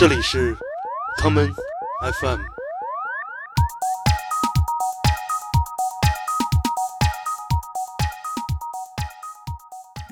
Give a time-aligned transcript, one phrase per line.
[0.00, 0.56] 这里是
[1.22, 1.52] common
[2.00, 2.40] FM。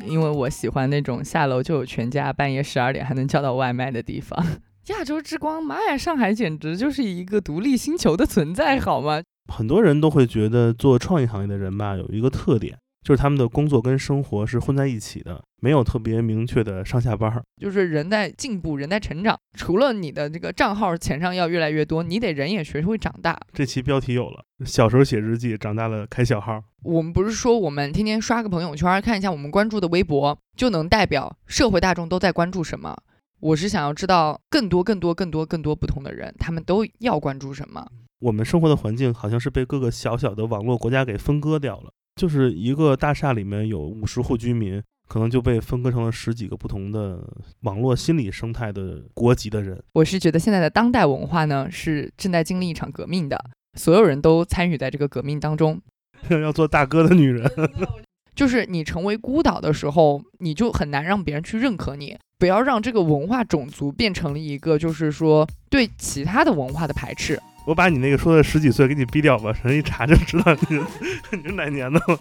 [0.06, 4.38] 因为我喜欢那种下楼就有全家，半夜十二点还能叫到外卖的地方。
[4.88, 9.22] 亚洲之光，妈呀，上海简直就是一个独立星球的存在，好吗？
[9.50, 17.42] 很多人都会觉得做创意行业的人吧，有一个特点，就是他们的工作跟生活是混在一起的，没有特别明确的上下班儿。
[17.60, 19.38] 就是人在进步，人在成长。
[19.56, 23.40] 除了你的这个账号钱上要越来越多，你得人也学会长大。
[23.52, 26.62] 这期标题有了，小时候写日记，长大了开小号。
[26.82, 32.96] 我们不是说我们天天刷个朋友圈，看一下我们关注的微博，就能代表社会大众都在关注什么？
[33.40, 37.86] 我是想要知道更多、更多、更多、更多不同的人，他们都要关注什么？
[38.20, 47.22] 我们生活的环境好像是被各个小小的网络国家给分割掉了，就是一个大厦里面有五十户居民，可能就被分割成了十几个不同的
[47.60, 49.80] 网络心理生态的国籍的人。
[49.92, 53.38] 我是觉得现在的当代文化呢，是正在经历一场革命的，
[53.78, 55.80] 所有人都参与在这个革命当中。
[56.28, 57.48] 要做大哥的女人，
[58.34, 62.18] 就是你成为孤岛的时候，你就很难让别人去认可你。
[62.40, 67.40] 不要让这个文化种族变成了一个，就是说对其他的文化的排斥。
[67.68, 70.80] 我把你那个说的十几岁给你逼掉吧，人一查就知道你
[71.36, 72.18] 你是哪年的了。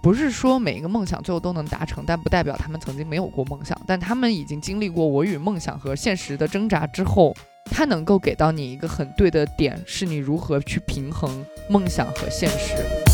[0.00, 3.76] 不是说每一个梦想最后都能达成，但不代表他们曾经没有过梦想。
[3.84, 7.34] 但他们已经经历过我与梦想和现实的挣扎之后，
[7.68, 13.05] 他能够给到你一个很对的点，是你如何去平衡梦想和现实。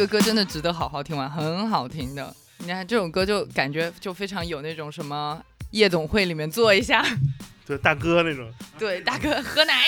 [0.00, 2.34] 这个歌真的值得好好听完很好听的。
[2.56, 5.38] 你看这首歌就感觉就非常有那种什么
[5.72, 7.04] 夜总会里面坐一下。
[7.68, 8.50] 对大哥那种。
[8.78, 9.84] 对大哥喝奶。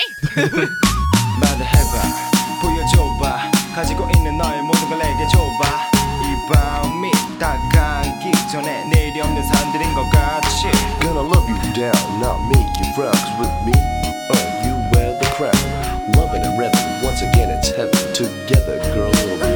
[16.33, 19.52] And rhythm, once again it's heaven together girls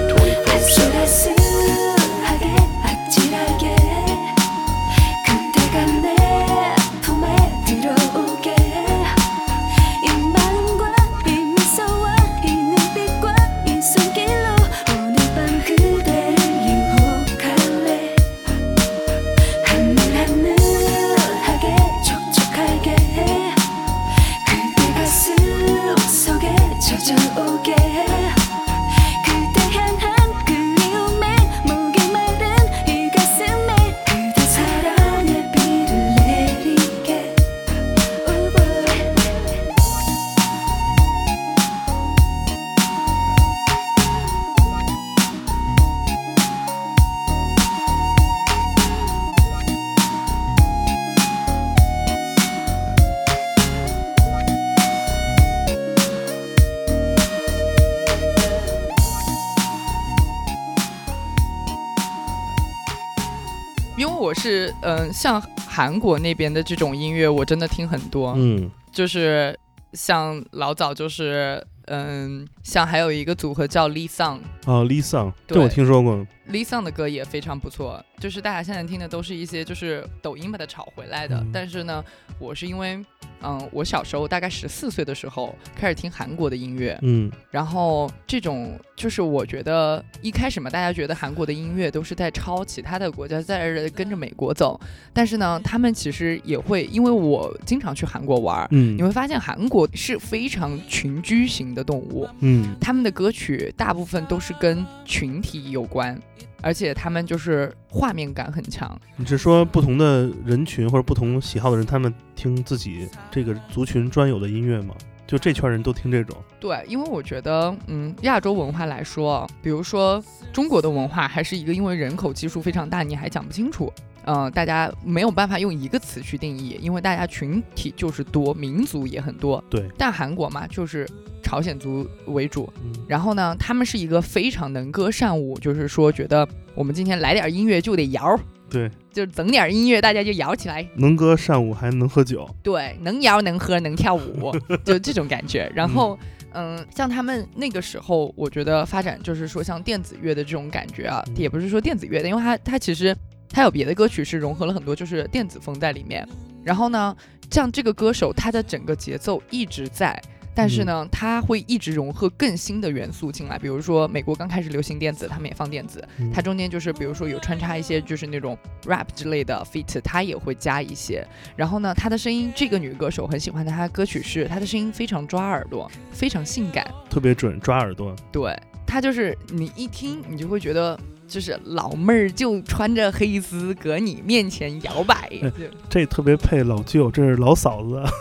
[65.12, 68.70] 像韩国那边的这种音乐，我真的听很多，嗯。
[68.92, 69.58] 就是
[69.94, 74.40] 像老早就是嗯，像还有一个组合叫 Lee Sung。
[74.66, 76.26] 啊，Lisa，这对我听说过。
[76.50, 81.38] Lee Sung 的歌也非常不错，就是大家现在听的都是一些就是抖音把它炒回来的。
[81.38, 82.04] 嗯但是呢，
[82.40, 83.04] 我是因为，
[83.42, 94.80] 嗯，我小时候大概十四岁的时候开始听韩国的音乐，嗯然后这种就是我觉得一开始嘛，大家觉得韩国的音乐都是在抄其他的国家，在跟着美国走，
[95.12, 98.66] 但是呢，他们其实也会，因为我经常去韩国玩。
[98.72, 106.20] 嗯你会发现韩国是非常群居型的动物，嗯他们的歌曲大部分都是跟群体有关，
[106.62, 109.00] 而且他们就是画面感很强。
[109.16, 114.96] 你是说不同的人群或者不同喜好的人，他们听自己这个族群专有的音乐吗？
[115.28, 116.38] 就这圈人都听这种？
[116.60, 123.92] 对，因为我觉得，嗯，亚洲文化来说，比如说中国的文化，还是一个因为人口基数非常大，你还讲不清楚。
[124.24, 129.64] 呃，大家没有办法用一个词去定义，因为大家群体就是多，民族也很多。
[129.70, 131.08] 对，但韩国嘛，就是
[131.42, 136.46] 朝鲜族为主，嗯然后呢，他们是一个非常能歌善舞，就是说觉得
[136.76, 138.38] 我们今天来点音乐就得摇，
[138.70, 142.48] 对，就是整点音乐大家就摇起来，能歌善舞还能喝酒。
[142.62, 144.52] 对，能摇能喝能跳舞，
[144.84, 145.72] 就这种感觉。
[145.74, 146.18] 然后，
[146.54, 153.16] 嗯，像他们那个时候，我觉得发展就是说像电子乐的这种感觉啊，嗯也不是说电子乐的，因为它它其实
[153.50, 156.28] 它有别的歌曲是融合了很多就是电子风在里面。
[156.64, 157.16] 然后呢，
[157.50, 160.22] 像这个歌手他的整个节奏一直在。
[160.58, 168.58] 但是呢，它会一直融合更新的元素进来，比如说美国刚开始流行电子，他们也放电子，嗯它中间就是比如说有穿插一些就是那种
[168.88, 171.24] rap 之类的 feat，它也会加一些。
[171.56, 176.92] 然后呢，她的声音，这个女歌手很喜欢的，她的歌曲是她的声音非常抓耳朵，非常性感。
[177.08, 178.16] 特别准，抓耳朵。
[178.32, 185.30] 对，她就是你一听，你就会觉得就是老妹儿就穿着黑丝搁你面前摇摆。
[185.44, 185.52] 哎
[185.88, 188.04] 这特别配老舅，这是老嫂子。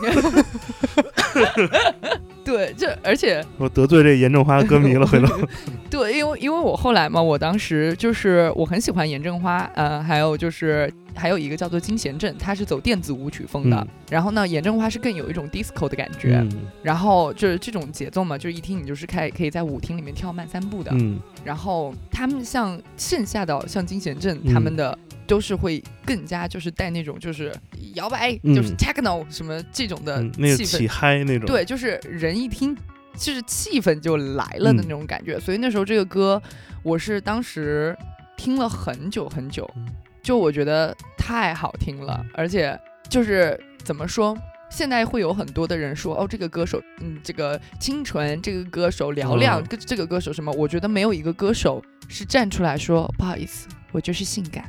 [2.46, 5.26] 对，就而且我得罪这严正花歌迷了，回头。
[5.90, 13.76] 对，因为因为我后来嘛，我当时就是我很喜欢严正花，呃，还有就是还有一个叫做金贤镇，他是走电子舞曲风的。
[13.76, 20.92] 嗯然后呢，严正花是更有一种 disco 的感觉，嗯然后就是这种节奏嘛，就是一听你就是开可以在舞厅里面跳慢三步的。
[20.94, 24.96] 嗯然后他们像线下的像金贤镇嗯他们的。
[25.28, 27.52] 都是会更加就是带那种就是
[27.94, 31.46] 摇摆，嗯就是 techno 什么这种的嗯，那个气氛，起嗨那种。
[31.46, 32.76] 对，就是人一听，
[33.18, 35.36] 就是气氛就来了的嗯那种感觉。
[35.40, 36.40] 所以那时候这个歌，
[36.84, 37.98] 我是当时
[38.36, 39.88] 听了很久很久嗯，
[40.26, 42.76] 就我觉得太好听了，而且
[43.08, 44.36] 就是怎么说？
[44.68, 50.50] 现在会有很多的人说，哦，这个歌手，嗯，这个清纯，这个歌手嘹亮，嗯跟、这个歌手什么？
[50.54, 54.68] 我觉得没有一个歌手是站出来说，不好意思，我就是性感。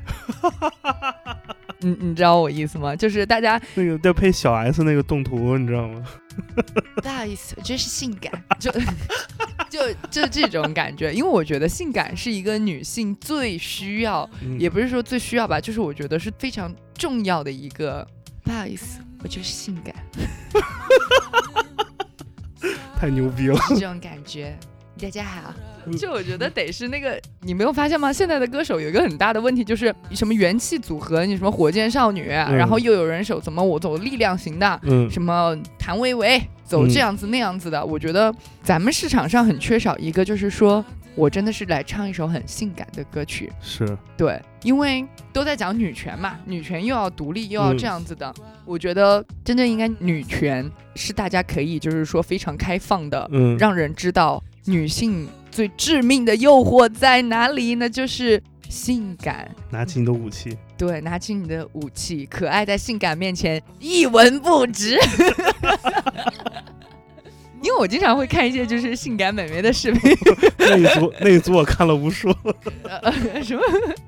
[1.81, 2.95] 你你知道我意思吗？
[2.95, 6.03] 就是大家那个要配小 S 那个动图，你知道吗？
[7.01, 8.71] 不好意思，我就是性感，就
[9.69, 18.07] 就就这种感觉，因为我觉得性感是一个女性最需要，嗯也不是说最需要吧，就是我觉得是非常重要的一个。
[18.43, 19.93] 不好意思，我就是性感，
[22.95, 23.59] 太牛逼了。
[23.67, 24.57] 是这种感觉。
[24.99, 25.53] 大家好，
[25.97, 28.11] 就我觉得得是那个，你没有发现吗？
[28.11, 35.09] 现在的歌手有一个很大的问题，就是什么元气组合，你什么火箭少女，然后又有人手怎么我走力量型的，嗯。
[35.09, 40.83] 什么谭维维走嗯这样子那样子的，我觉得咱们市场上很缺少一个，就是说
[41.15, 48.31] 我真的是来唱一首很性感的歌曲，是，对，因为都在讲女权嘛，女权又要独立又要嗯这样子的，
[48.65, 55.27] 我觉得真正应该女权是大家可以就是说非常开放的，嗯，让人知道女性
[55.57, 59.49] 最致命的诱惑在哪里，那就是性感。
[59.71, 60.55] 拿起你的武器。
[60.77, 64.99] 对，拿起你的武器，可爱在性感面前一文不值。
[67.63, 70.15] 因为我经常会看一些就是性感美眉的视频，
[70.59, 72.29] 那一组 那一组我看了无数，
[72.85, 73.11] 呃
[73.43, 73.63] 什么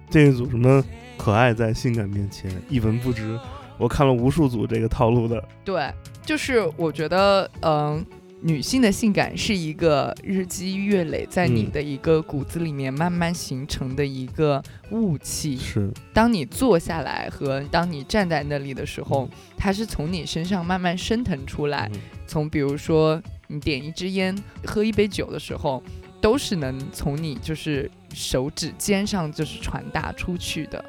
[0.08, 0.86] 这一组什么
[1.18, 3.40] 可爱在性感面前一文不值，
[3.80, 5.44] 我看了无数组这个套路的。
[5.66, 5.92] 对，
[6.24, 8.06] 就是我觉得，嗯、
[8.42, 15.58] 女性的性感是一个日积月累在你嗯的一个骨子里面慢慢形成的一个雾气。
[15.58, 21.90] 是，当你坐下来和当你站在那里的时候，嗯它是从你身上慢慢升腾出来。
[21.94, 25.84] 嗯从比如说你点一支烟、喝一杯酒的时候，
[26.22, 30.86] 都是能从你就是手指尖上就是传达出去的，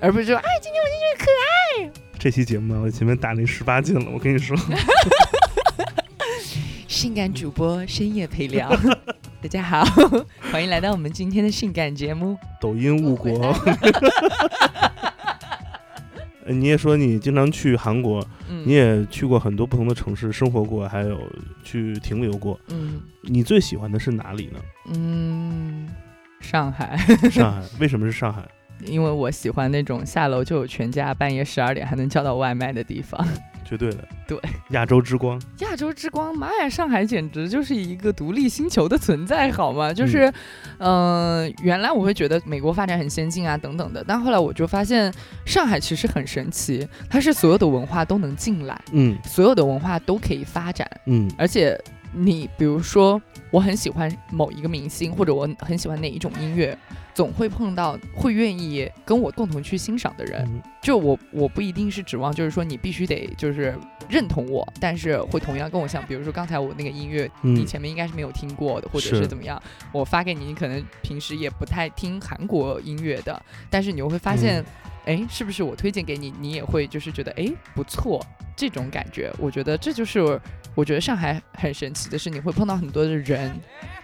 [0.00, 4.56] 而不是说哎，今天我今天可爱这期节目啊，我前面打那十八禁了，我跟你说。
[6.90, 8.68] 性感主播深夜陪聊。
[9.40, 9.84] 大家好，
[10.50, 12.36] 欢迎来到我们今天的性感节目。
[12.60, 13.30] 抖音误国，
[16.44, 21.16] 呃 你也说你经常去韩国，嗯，你也去过很多不同的城市生活过，还有
[21.62, 22.58] 去停留过。
[22.70, 24.58] 嗯你最喜欢的是哪里呢？
[24.92, 25.88] 嗯，
[26.40, 26.96] 上海，
[27.30, 28.42] 上海， 为什么是上海？
[28.84, 33.24] 因为我喜欢那种下楼就有全家，半夜十二点还能叫到外卖的地方。
[33.70, 34.36] 绝对的，对，
[34.70, 35.40] 亚洲之光。
[35.60, 39.94] 亚洲之光，妈呀，上海简直就是一个独立星球的存在，好吗？
[39.94, 40.26] 就是，
[40.78, 45.12] 嗯、呃原来我会觉得美国发展很先进啊，等等的，但后来我就发现
[45.46, 51.80] 上海其实很神奇，它是所有的文化都能进来，嗯所有的文化都可以发展，嗯而且
[52.12, 56.76] 你比如说，我很喜欢某一个明星，或者我很喜欢哪一种音乐，
[57.14, 60.44] 总会碰到会愿意跟我共同去欣赏的人。
[60.46, 60.62] 嗯。
[60.82, 69.26] 就我我不一定是指望，就是说你必须得就是认同我，但是会同样跟我像，比如说刚才我那个音乐，你嗯前面应该是没有听过的，或者是是。
[69.26, 69.62] 怎么样，
[69.92, 74.38] 我发给你，你可能平时也不太听韩国音乐的，但是你又会发嗯。
[74.38, 74.64] 现，
[75.10, 78.24] 哎、是不是我推荐给你，你也会就是觉得哎不错
[78.54, 79.28] 这种感觉？
[79.40, 80.40] 我觉得这就是
[80.76, 83.50] 我觉得上海很神奇的是，你会碰到很多的人。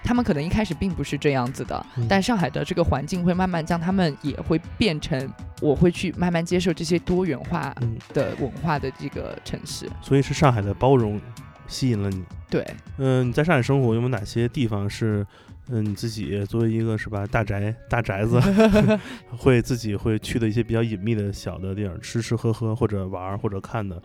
[0.03, 9.89] 他们可能一开始并不是这样子的，嗯但上海的这个环境会慢慢将他们也会变成，我会去慢慢接受这些多元化嗯，的文化的这个城市。
[10.03, 11.21] 所以是上海的包容
[11.69, 12.25] 吸引了你。
[12.51, 12.67] 对，
[12.99, 15.27] 嗯，你在上海生活有没有哪些地方是，
[15.69, 18.41] 嗯，你自己作为一个是吧大宅大宅子，
[19.37, 24.01] 会自己会去的一些比较隐秘的小的地儿，吃吃喝喝或者玩儿或者看的，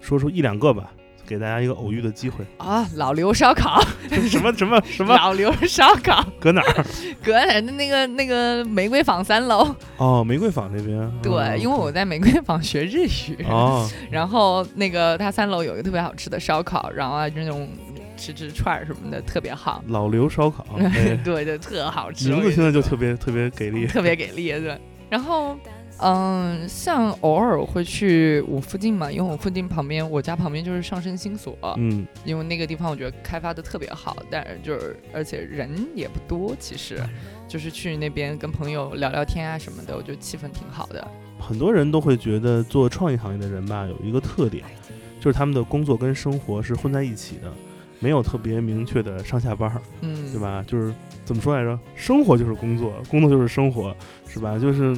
[0.00, 0.90] 说出一两个吧，
[1.26, 2.44] 给大家一个偶遇的机会。
[2.58, 3.80] 啊，老刘烧烤，
[4.28, 5.16] 什么什么什么？
[5.16, 6.84] 老刘烧烤，搁哪儿？
[7.24, 9.74] 隔的那个那个玫瑰坊三楼。
[9.96, 11.10] 哦，玫瑰坊那边。
[11.22, 17.68] 对，哦因为我在玫瑰坊学日语，哦， 然后那个它三楼有一个特别好吃的烧烤，然后啊那种
[18.16, 22.28] 吃吃串儿什么的特别好，老刘烧烤， 哎对对，特好吃。
[22.28, 23.86] 名字我跟你说听着就特别特别给力。
[23.86, 24.78] 特别给力， 对。
[25.08, 25.56] 然后，
[26.00, 36.98] 嗯，像偶尔会去我附近嘛，因为我附近旁边，我家旁边就是上升星所，嗯因为那个地方我觉得开发的特别好，但是就是而且人也不多，其实
[37.46, 41.06] 就是去那边跟朋友聊聊天啊什么的，我觉得气氛挺好的。
[41.38, 44.64] 很多人都会觉得做创意行业的人吧，有一个特点，
[45.20, 47.52] 就是他们的工作跟生活是混在一起的，
[47.98, 50.40] 没有特别明确的上下班儿，嗯，对？
[50.40, 50.64] 吧？
[50.66, 50.92] 就是
[51.24, 51.78] 怎么说来着？
[51.94, 53.94] 生活就是工作，工作就是生活，
[54.28, 54.58] 是吧？
[54.58, 54.96] 就是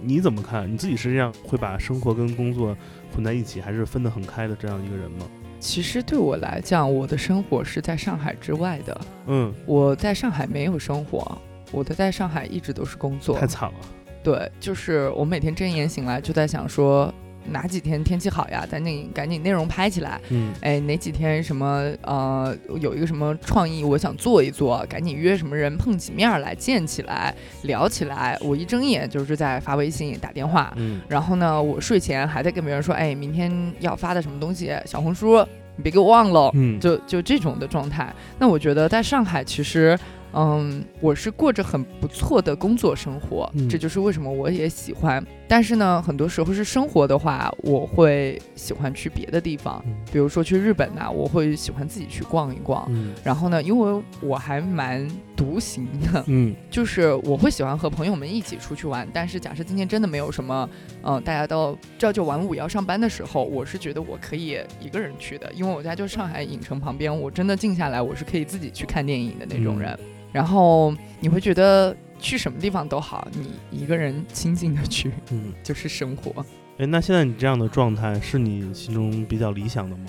[0.00, 0.70] 你怎么看？
[0.70, 2.76] 你自己实际上会把生活跟工作
[3.14, 5.26] 混在一起，还是分得很开的这样一个人吗？
[5.60, 11.38] 其实对我来讲，我的生活是在上海之外的，嗯，我在上海没有生活，
[11.70, 13.38] 我的在上海一直都是工作。
[13.38, 13.78] 太惨了。
[14.24, 17.12] 对，就是我每天睁眼醒来就在想说，
[17.50, 20.20] 哪几天天气好呀，赶紧赶紧内容拍起来。
[20.30, 28.38] 嗯哎，哪几天什么呃有一个什么创意，我想做一做，赶紧约什么人碰起面来见起来聊起来。
[28.40, 35.44] 我一睁眼就是在发微信打电话，嗯然后呢，我睡前还在跟别人说，哎，明天要发的什么东西，小红书
[35.76, 36.50] 你别给我忘了。
[36.54, 38.14] 嗯，就就这种的状态。
[38.38, 39.98] 那我觉得在上海，其实，
[40.32, 45.24] 嗯，我是过着很不错的工作生活，嗯这就是为什么我也喜欢。
[45.48, 52.86] 但是呢，很多时候是生活的话，我会喜欢去别的地方，嗯比如说去日本呐、我会喜欢自己去逛一逛。
[52.90, 55.06] 嗯然后呢，因为我还蛮
[55.36, 59.06] 独行的，嗯就是我会喜欢和朋友们一起出去玩。
[59.12, 60.68] 但是假设今天真的没有什么，
[61.02, 69.98] 嗯、大家都朝九晚五要上班的时候，我是觉得我可以一个人去的，因为我家就上海影城旁边，我真的静下来，我是可以自己去看电影的那种人。
[70.32, 75.52] 然后你会觉得去什么地方都好，你一个人清静的去嗯。
[75.62, 76.42] 就是生活。
[76.78, 80.06] 哎，那现在你这样的状态是你心中比较理想的吗？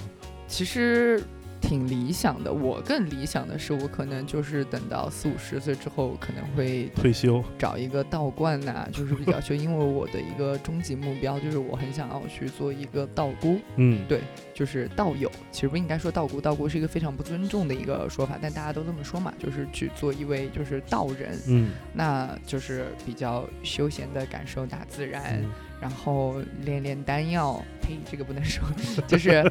[0.48, 1.22] 其实
[1.63, 7.41] 挺理想的，我更理想的是，我可能就是等到四五十岁之后，可能会退休。
[7.58, 14.22] 找一个道观呐、就是比较 就因为我的一个终极目标就是我很想要去做一个道姑，嗯，对
[14.53, 21.72] 就是道友，其实不应该说道姑，道姑是一个非常不尊重的一个说法，但大家都这么说嘛，就是去做一位就是道人，嗯。
[21.93, 25.50] 那就是比较休闲的感受大自然，嗯
[25.84, 28.63] 然后练练丹药，呸，这个不能说，
[29.06, 29.44] 就是，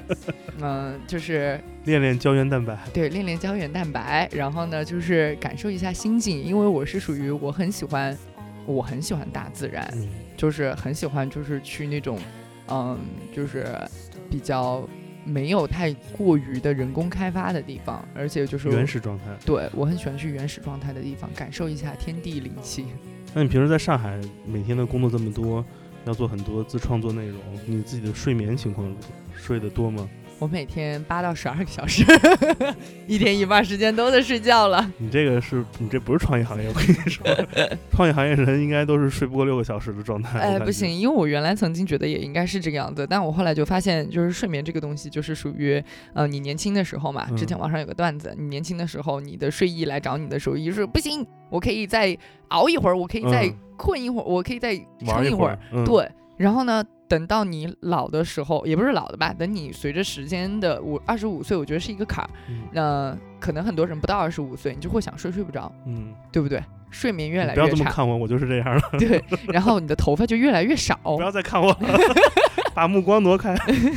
[0.62, 2.75] 嗯、就是练练胶原蛋白。
[2.91, 8.17] 对，练练胶原蛋白，然后呢，就是感受一下心境，因为我是属于我很喜欢，
[8.65, 10.09] 我很喜欢大自然，嗯
[10.39, 12.19] 就是很喜欢，就是去那种，
[12.69, 12.99] 嗯，
[13.31, 13.67] 就是
[14.31, 14.89] 比较
[15.27, 19.25] 没有太过于的人工开发的地方，而且就是原始状态。
[19.45, 22.87] 对我很喜欢去原始状态的地方，感受一下天地灵气。
[23.35, 25.62] 那你平时在上海每天的工作这么多，
[26.05, 29.01] 要做很多自创作内容，你自己的睡眠情况如何
[29.37, 30.09] 睡得多吗？
[30.43, 32.05] 我每天八到十二个小时，
[33.07, 34.93] 一天一半时间都在睡觉了。
[34.99, 37.25] 你这个是你这不是创业行业，我跟你说，
[37.93, 40.41] 创业行业人应该都是睡不过六个小时的状态。
[40.41, 45.81] 我哎，不行，，因为我原来曾经觉得也应该是这个样子，但我后来就发现，就是睡眠这个东西，就是属于，
[46.13, 52.19] 呃，你年轻的时候嘛，之前嗯网上有个段子，你年轻的时候，你的睡意来找你的时候，就是不行，我可以再
[52.49, 54.71] 熬一会儿，我可以再嗯困一会儿，我可以再
[55.07, 62.31] 玩撑一会儿一儿，，嗯，对，然后呢，等到你老的时候，也不是老的吧，等你随着时间的五二十五岁，我觉得是一个坎儿。
[62.49, 66.62] 嗯那可能很多人不到二十五岁，你就会想睡睡不着，嗯，对不对？
[66.90, 70.99] 睡眠越你不要来越差，这么看我，我就是这样了，对，然后你的头发就越来越少。
[71.04, 71.99] 不要再看我了，
[72.73, 73.54] 把目光挪开。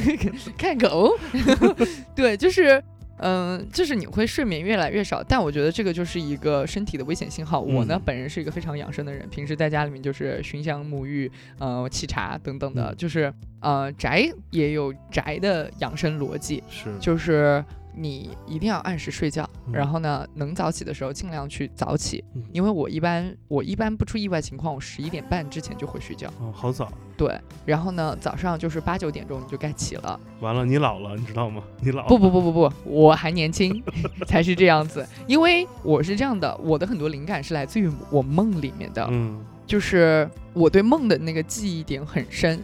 [0.57, 1.17] 看狗，
[2.13, 2.84] 对，就是。
[3.17, 7.60] 嗯，就是你会睡眠越来越少，但我觉得这个就是一个身体的危险信号。
[7.60, 12.95] 我呢嗯，本人是一个非常养生的人，平时在家里面就是熏香沐浴，呃，沏茶等等的，嗯。
[12.98, 17.63] 就是呃，宅也有宅的养生逻辑，是，就是
[17.98, 26.92] 你一定要按时睡觉，嗯然后呢，能早起的时候尽量去早起，嗯因为我一般我一般不出意外情况，我十一点半之前就会睡觉，哦，好早。
[27.18, 30.20] 对，然后呢，早上就是八九点钟你就该起了。
[30.42, 31.64] 完了，你老了，你知道吗？
[31.82, 33.82] 你老了不不不不不，我还年轻，
[34.28, 35.08] 才是这样子。
[35.25, 42.60] 因为我是这样的，我的很多灵感是来自于我梦里面的，嗯就是我对梦的那个记忆点很深。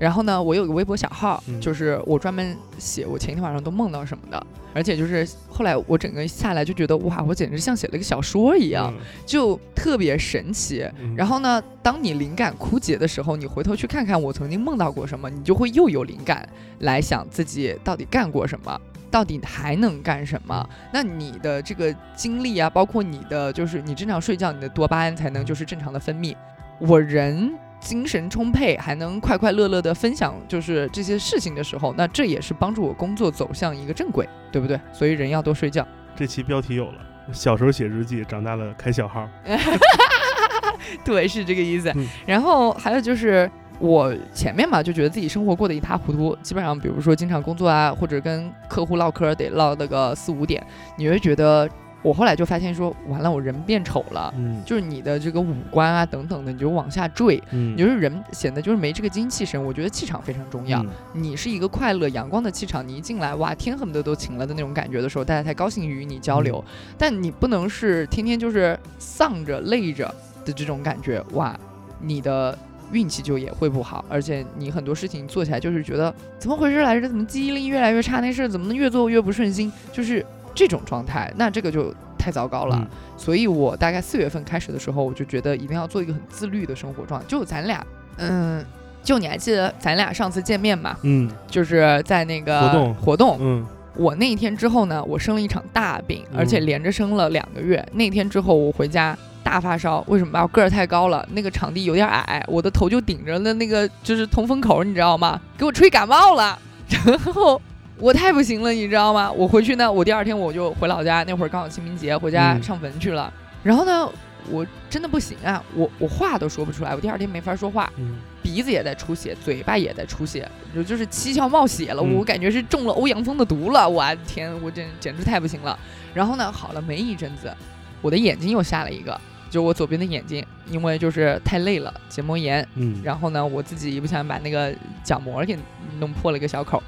[0.00, 8.90] 然后呢，我有个微博小号，嗯就是我专门写我前一天晚上都梦到什么的，而且就是后来我整个下来就觉得哇，我简直像写了一个小说一样，
[9.26, 10.88] 就特别神奇。
[11.00, 18.80] 嗯然后呢，当你灵感枯竭的时候，你回头去看看我曾经梦到过什么，你就会又有灵感来想自己到底干过什么，
[19.10, 20.66] 到底还能干什么。
[20.94, 26.34] 那你的这个精力啊，包括你的就是你正常睡觉，你的多巴胺才能就是正常的分泌。
[26.78, 34.78] 我人精神充沛，还能快快乐乐的分享就是这些事情的时候，那这也是帮助我工作走向一个正轨，对不对？
[34.92, 35.86] 所以人要多睡觉。
[36.14, 36.98] 这期标题有了，
[37.32, 39.28] 小时候写日记，长大了开小号。
[41.04, 41.90] 对，是这个意思。
[41.96, 43.50] 嗯然后还有就是。
[43.82, 50.62] 我前面嘛就觉得自己生活过得一塌糊涂，基本上比如说经常工作啊，或者跟客户唠嗑得唠那个四五点，
[50.98, 51.66] 你会觉得
[52.02, 59.62] 我后来就发现说，完了我人变丑了，嗯就是你的这个五官啊等等的，你就往下坠，嗯你就是人显得就是没这个精气神。
[59.62, 66.64] 我觉得气场非常重要，嗯你是一个快乐阳光的气场，你一进来哇天恨不得都晴了的那种感觉的时候，大家才高兴与你交流。
[66.96, 70.06] 但你不能是天天就是丧着累着
[70.44, 71.58] 的这种感觉，哇，
[72.00, 72.56] 你的
[72.92, 77.06] 运气就也会不好，而且你很多事情做起来就是觉得怎么回事来着？
[77.06, 78.20] 怎么记忆力越来越差？
[78.20, 79.70] 那事儿怎么能越做越不顺心？
[79.92, 82.76] 就是这种状态，那这个就太糟糕了。
[82.76, 82.86] 嗯
[83.20, 87.26] 所以我大概四月份开始的时候，我就觉得一定要做一个很自律的生活状态。
[87.28, 87.86] 就咱俩，
[88.16, 88.64] 嗯，
[89.02, 90.96] 就你还记得咱俩上次见面吗？
[91.02, 97.86] 嗯就是在那个活动活动，嗯我那一天之后呢，我生了一场大病，嗯而且连着生了两个月。
[97.92, 100.42] 那天之后我回家大发烧，为什么吧？
[100.42, 105.38] 我个儿太高了，那个场地有点矮，我的头就顶着那那个就是通风口，你知道吗？
[105.58, 106.58] 给我吹感冒了，
[106.88, 107.60] 然后。
[108.00, 109.30] 我太不行了，你知道吗？
[109.30, 113.32] 我回去呢，我第二天我就回老家，那会儿刚好清明节，回家嗯上坟去了。
[113.62, 114.08] 然后呢，
[114.48, 117.92] 我真的不行啊，我我话都说不出来，我第二天没法说话。
[117.98, 122.02] 嗯鼻子也在出血，嘴巴也在出血，就就是七窍冒血了。
[122.02, 125.78] 嗯我感觉是中了欧阳锋的毒了，我的天，我简简直太不行了。
[126.14, 127.54] 然后呢，好了没一阵子，
[128.00, 132.66] 我的眼睛又下了一个，就我左边的眼睛，因为就是太累了，结膜炎。
[132.76, 135.56] 嗯，然后呢，我自己一不小心把那个角膜给
[135.98, 136.82] 弄破了一个小口，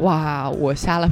[0.00, 1.08] 哇，我瞎了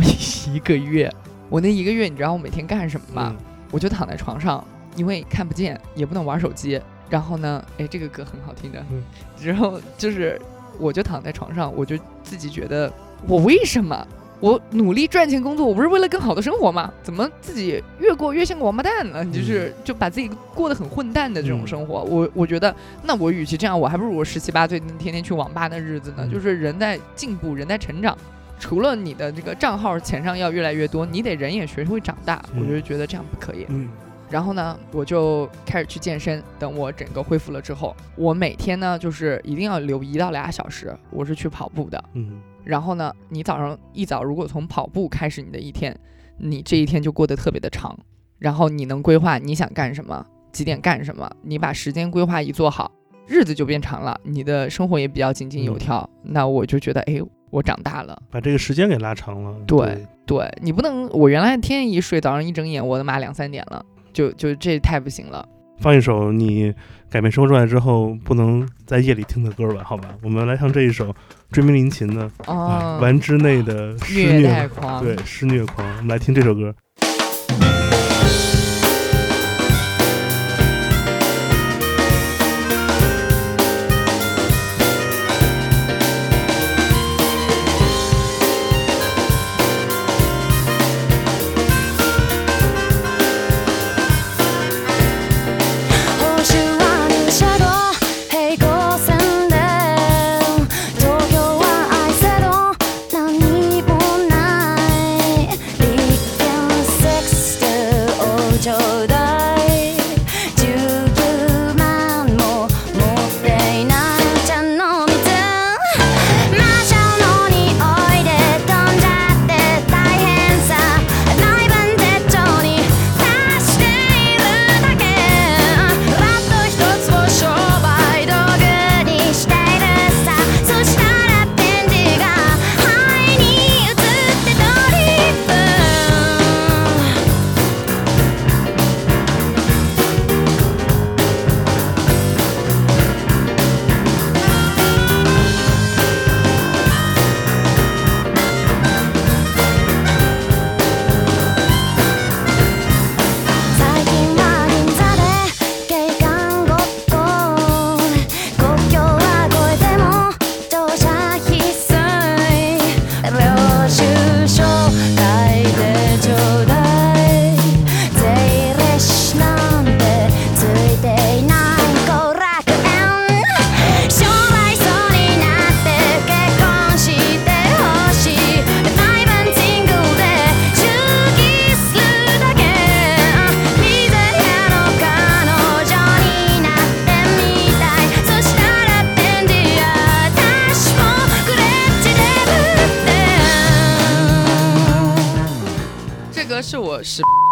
[0.52, 1.12] 一个月。
[1.48, 3.34] 我那一个月，你知道我每天干什么吗？
[3.36, 4.64] 嗯我就躺在床上，
[4.96, 6.80] 因为看不见，也不能玩手机。
[7.10, 8.82] 然后呢，哎，这个歌很好听的。
[8.90, 9.02] 嗯
[9.42, 10.40] 然后就是，
[10.78, 12.90] 我就躺在床上，我就自己觉得，
[13.26, 14.06] 我为什么
[14.40, 16.90] 我努力赚钱工作，我不是为了更好的生活吗？
[17.02, 19.22] 怎么自己越过越像个王八蛋呢？
[19.26, 22.02] 就是就把自己过得很混蛋的这种嗯生活。
[22.04, 26.20] 我我觉得，那我与其这样，我还不如我十七八岁天天去网吧的日子呢。
[26.20, 28.16] 嗯就是人在进步，人在成长。
[28.58, 32.44] 除了你的这个账号钱上要越来越多，你得人也学会长大。
[32.52, 33.66] 嗯我就觉得这样不可以。
[33.68, 33.88] 嗯
[34.30, 36.42] 然后呢，我就开始去健身。
[36.58, 42.04] 等我整个恢复了之后，我每天呢就是一定要留一到俩小时，我是去跑步的。
[42.12, 45.98] 嗯然后呢，你早上一早如果从跑步开始你的一天，
[46.36, 47.98] 你这一天就过得特别的长。
[48.38, 52.92] 然后你能规划你想干什么，几点干什么，你把时间规划一做好，
[53.26, 56.08] 日子就变长了，你的生活也比较井井有条。
[56.22, 57.18] 那我就觉得，哎，
[57.50, 58.20] 我长大了。
[58.30, 59.54] 把这个时间给拉长了。
[59.66, 65.46] 对对你不能，我原来天天一睡，早上一睁眼，我的妈两三点了，就就这太不行了。
[65.80, 66.74] 放一首你
[67.08, 69.82] 改变生活状态之后不能在夜里听的歌吧？
[69.84, 71.14] 好吧，我们来唱这一首
[71.52, 76.74] 追名林琴的啊哦，丸之内的施虐虐待狂，对，施虐狂，我们来听这首歌。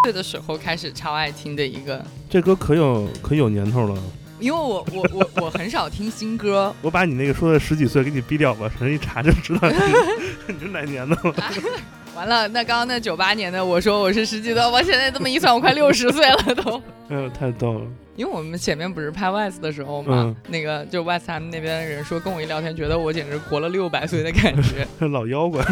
[0.06, 4.00] 岁的时候开始超爱听的一个，这歌可有可有年头了，
[4.38, 9.76] 因为我我我我很少听新歌， 我把你那个说的十几岁给你逼掉吧，人一查就知道你
[10.54, 11.34] 你是哪年的了。
[12.14, 16.80] 完了，那刚刚那九八年的，我说我是十几的，我现在这么一算，我快六十岁了都。
[17.08, 17.80] 哎呦，太逗了！
[18.14, 24.86] 因为我们前面不是拍 West 的时候嘛，嗯那个就 West 他们那边的人说，跟我一聊天，觉得我简直活了六百岁的感觉。
[25.08, 25.64] 老妖怪。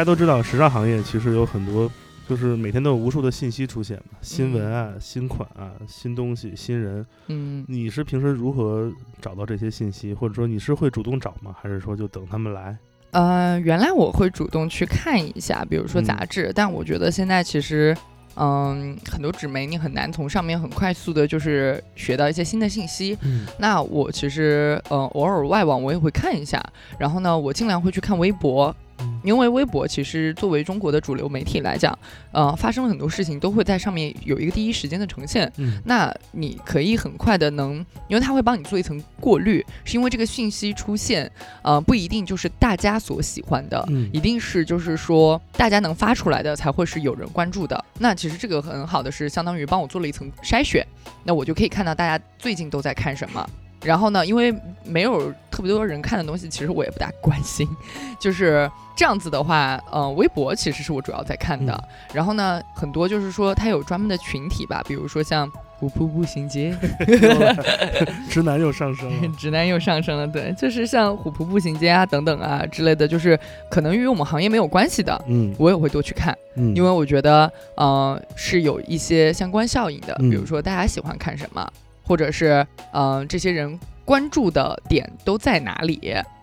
[0.00, 1.90] 家都知道，时尚行业其实有很多，
[2.26, 7.04] 就是每天都有无数的信息出现嘛，新闻啊、新款啊、新东西、新人。
[7.26, 11.54] 嗯，你是平时如何找到这些信息，或者说你是会主动找吗？
[11.60, 12.74] 还是说就等他们来？
[13.10, 17.94] 呃，原来我会主动去看一下，比如说嗯杂志，但我觉得现在其实。
[18.36, 23.18] 嗯，很多纸媒你很难从上面很快速的，就是学到一些新的信息。
[23.22, 26.62] 嗯那我其实呃偶尔外网我也会看一下，
[26.96, 28.74] 然后呢，我尽量会去看微博，嗯
[29.22, 31.96] 因为微博其实作为中国的主流媒体来讲，
[32.32, 35.50] 呃，发生了很多事情都会在上面有一个第一时间的呈现。
[35.56, 41.30] 嗯那你可以很快的能，因为它会帮你做一层过滤，是因为这个信息出现，
[41.62, 47.84] 呃，不一定就是大家所喜欢的，嗯一定是就是说大家能发出来的才会是有人关注的。
[47.98, 50.86] 那其实这个很好的是相当于帮我做了一层筛选，
[51.24, 53.48] 那我就可以看到大家最近都在看什么。
[53.82, 54.54] 然后呢，因为
[54.84, 57.68] 没有特别多人看的东西，其实我也不大关心。
[58.18, 61.84] 就是这样子的话，呃，微博其实是我主要在看的。
[62.14, 65.46] 然后呢，很多就是说它有专门的群体吧，比如说像
[65.76, 66.74] 虎扑步行街，
[68.30, 69.34] 直男又上升了。
[69.38, 70.26] 直男又上升了。
[70.26, 73.38] 对，就是像虎扑步行街啊等等啊之类的，就是
[73.70, 80.16] 可能与我们行业没有关系的，嗯我也会多去看，嗯，因为我觉得，呃，是有一些相关效应的。
[80.20, 81.70] 嗯比如说大家喜欢看什么，
[82.02, 83.78] 或者是，嗯、这些人
[84.10, 86.00] 关注的点都在哪里，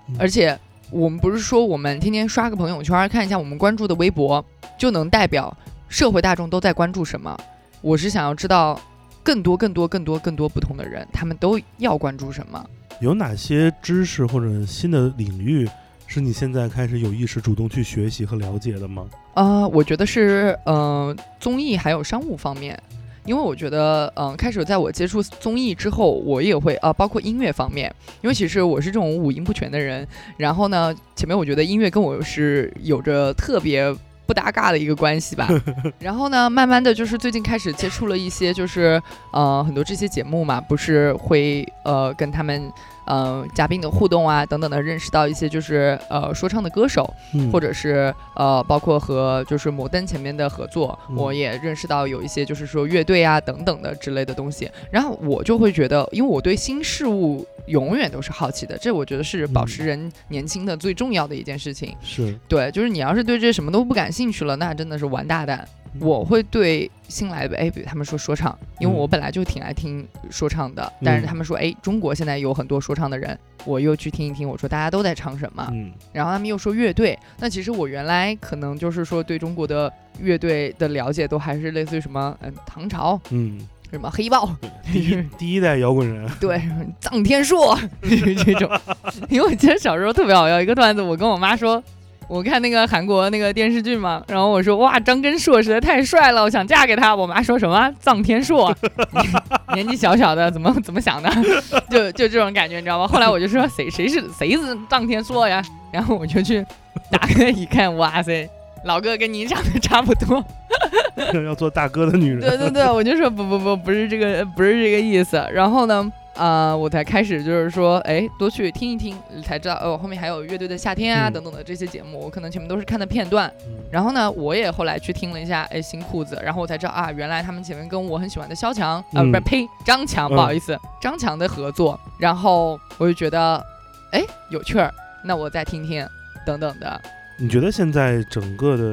[0.08, 0.58] 嗯而且。
[0.90, 4.42] 我们不是说我们天天刷个朋友圈，看一下我们关注的微博，
[4.78, 5.54] 就能代表
[5.90, 7.38] 社会大众都在关注什么。
[7.82, 8.80] 我是想要知道
[9.22, 12.66] 更多、更多、更多、更多不同的人，他们都要关注什么。
[13.02, 15.68] 有哪些知识或者新的领域
[16.06, 19.06] 是你现在开始有意识主动去学习和了解的吗？
[19.34, 22.82] 呃，我觉得是呃综艺还有商务方面，
[23.28, 33.96] 因为我觉得嗯、呃开始在我接触综艺之后，我也会呃包括音乐方面，因为其实我是这种五音不全的人，然后呢，前面我觉得音乐跟我是有着特别。
[34.26, 35.48] 不搭嘎的一个关系吧，
[36.00, 42.70] 然后呢，慢慢的就是最近开始接触了一些，就是呃很多这些节目嘛，不是会呃跟他们
[43.08, 61.96] 呃嘉宾的互动啊等等的，认识到一些就是呃说唱的歌手，嗯，或者是呃，包括和就是摩登前面的合作，嗯我也认识到有一些就是说乐队啊等等的之类的东西，然后我就会觉得，因为我对新事物永远都是好奇的，这我觉得是保持人年轻的最重要的一件事情。
[62.04, 65.68] 是对，就是你要是对这什么都不感兴趣了，那真的是完大蛋。
[66.00, 83.60] 嗯我会对新来的，哎，比如他们说说唱，因为嗯我本来就挺爱听说唱的，但是嗯他们说，哎，中国现在有很多说唱的人，我又去听一听，我说大家都在唱什么，嗯然后他们又说乐队，那其实我原来可能就是说对中国的乐队的了解都还是类似于什么，嗯，唐朝，嗯，
[83.92, 84.54] 什么黑豹，
[84.92, 86.62] 第一 第一代摇滚人，对，
[87.02, 88.70] 臧天朔 这种。
[89.30, 91.82] 因为我记得小时候特别好笑，一个段子，我跟我妈说。
[92.28, 97.16] 我看那个韩国那个电视剧嘛，然后我说哇，张根硕实在太帅了，我想嫁给他。
[97.16, 98.76] 我妈说什么臧天朔，
[99.74, 101.30] 年纪小小的怎么怎么想的，
[101.90, 103.08] 就就这种感觉，你知道吗？
[103.08, 105.64] 后来我就说谁谁是谁是臧天朔呀？
[105.92, 106.66] 然后我就去
[107.10, 108.50] 打开一看，哇塞，
[108.84, 110.44] 老哥跟你长得差不多。
[111.46, 112.42] 要做大哥的女人。
[112.42, 115.44] 对对对，我就说不不不，不是这个，不是这个意思。
[115.52, 123.52] 然后呢，啊、我才开始就是说，哎，多去听一听，才知道哦，后面还有乐队的夏天啊、嗯等等的这些节目，我可能前面都是看的片段。
[123.68, 133.64] 嗯然后呢，我也后来去听了一下，哎，新裤子，然后我才知道啊，原来他们前面跟我很喜欢的肖强，啊，嗯不是呸，张强，不好意思，张强的合作，然后我就觉得，
[134.12, 136.08] 哎，有趣儿，那我再听听，
[136.46, 137.02] 等等的。
[137.40, 138.84] 你觉得现在整个的，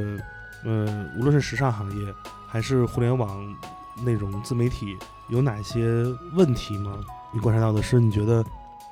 [0.65, 2.07] 呃，无论是时尚行业
[2.47, 3.45] 还是互联网
[4.05, 4.97] 内容自媒体，
[5.29, 6.05] 有哪些
[6.35, 6.93] 问题吗？
[7.35, 8.45] 你观察到的是，你觉得，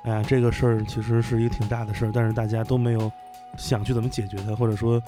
[0.03, 3.09] 哎呀，这个事儿其实是一个挺大的事儿，但是大家都没有
[3.57, 5.01] 想去怎么解决它，或者说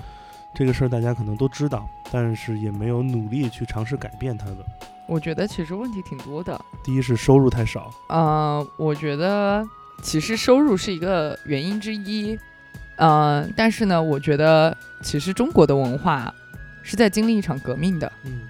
[0.53, 4.57] 这个事儿大家可能都知道，但是也没有努力去尝试改变它的。
[5.05, 9.61] 我觉得其实问题挺多的，第一是收入太少，呃，我觉得
[10.01, 12.39] 其实收入是一个原因之一，
[12.95, 16.33] 呃，但是呢，我觉得其实中国的文化
[16.83, 18.43] 是在经历一场革命的，嗯。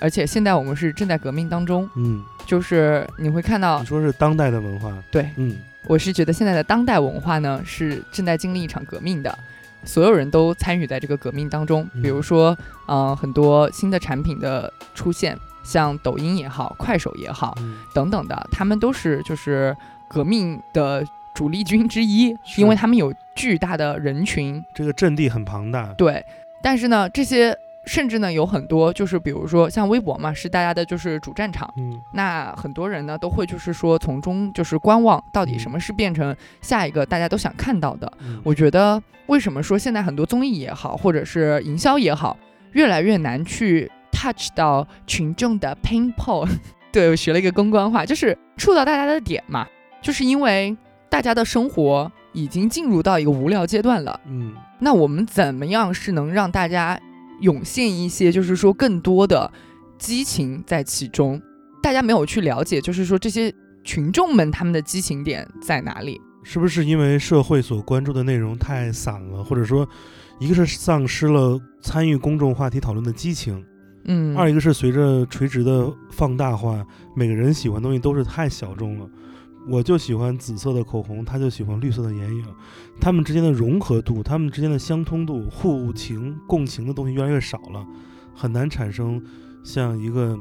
[0.00, 5.54] 而且现在我们是正在革命当中，嗯，就是你会看到你，说是当代的文化，对嗯。
[5.86, 9.38] 我是觉得现在的当代文化呢是正在经历一场革命的。
[9.84, 17.76] 所有人都参与在这个革命当中，比如嗯说，呃，很多新的产品的出现，像抖音也好，快手也好，嗯。
[17.94, 19.76] 等等的，他们都是就是
[20.08, 22.60] 革命的主力军之一，是。
[22.62, 24.62] 因为他们有巨大的人群。
[24.74, 26.24] 这个阵地很庞大，对，
[26.62, 27.56] 但是呢，这些
[27.88, 31.68] 甚至呢有很多就是比如说像微博嘛，是大家的就是主战场。
[31.76, 38.12] 嗯那很多人呢都会就是说从中就是观望，到底嗯什么是变成下一个大家都想看到的。
[38.20, 42.36] 嗯，我觉得为什么说现在很多综艺也好，或者是营销也好，
[42.72, 46.50] 越来越难去 touch 到群众的 pain point。
[46.92, 49.66] 对我学了一个公关话，就是触到大家的点嘛，
[50.02, 50.76] 就是因为
[51.08, 54.20] 大家的生活已经进入到一个无聊阶段了。
[54.26, 56.98] 嗯那我们怎么样是能让大家
[57.40, 59.50] 涌现一些，就是说更多的
[59.98, 61.40] 激情在其中？
[61.82, 66.20] 大家没有去了解，就是说这些群众们他们的激情点在哪里？
[66.42, 69.86] 是不是因为社会所关注的内容太散了，或者说，
[70.38, 73.62] 一个是丧失了参与公众话题讨论的激情，
[74.04, 79.06] 嗯，二一个是随着垂直的放大化，每个人喜欢的东西都是太小众了。
[79.68, 82.44] 我就喜欢紫色的口红，他就喜欢绿色的眼影，
[83.00, 87.86] 他们之间的融合度、他们之间的相通度、互情共情的东西越来越少了，
[88.34, 89.22] 很难产生
[89.62, 90.38] 像一个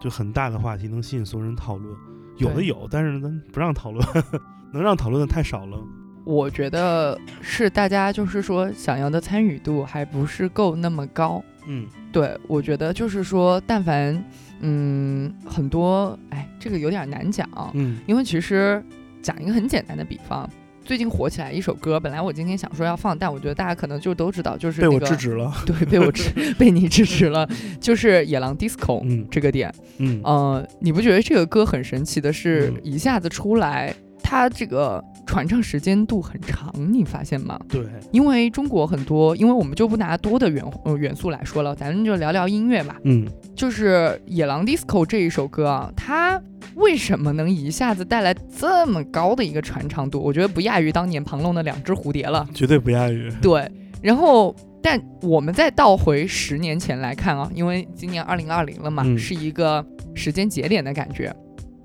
[0.00, 1.94] 就很大的话题能吸引所有人讨论。
[2.36, 4.02] 有的有，但是咱不让讨论，
[4.72, 5.78] 能让讨论的太少了。
[6.24, 11.42] 我觉得是大家就是说想要的参与度还不是够那么高。
[11.66, 14.24] 嗯对，我觉得就是说，但凡
[14.60, 17.98] 嗯很多，哎，这个有点难讲，嗯。
[18.06, 18.82] 因为其实
[19.22, 20.48] 讲一个很简单的比方，
[20.84, 25.52] 最近火起来一首歌，本来我今天想说要放，但我觉得大家可能就都知道，就是、被那个、我制止了。
[25.66, 27.48] 对，被我制， 被你制止了，
[27.80, 29.26] 就是野狼 disco、嗯。
[29.30, 29.72] 这个点。
[29.98, 30.20] 嗯。
[30.24, 32.80] 呃，你不觉得这个歌很神奇的是，嗯。
[32.82, 37.58] 一下子出来，它这个传唱时间度很长，你发现吗？
[37.68, 42.96] 对，因为中国很多，因为我们就不拿多的元呃元素来说了，咱们就聊聊音乐吧。
[43.04, 43.88] 嗯就是
[44.26, 46.40] 《野狼 disco》这一首歌啊，它
[46.76, 50.18] 为什么能一下子带来这么高的一个传唱度？
[50.20, 52.48] 我觉得不亚于当年庞龙的《两只蝴蝶》了。
[52.54, 53.30] 绝对不亚于。
[53.42, 61.34] 对，然后但我们再倒回十年前来看啊，因为今年二零二零了嘛，嗯是一个时间节点的感觉。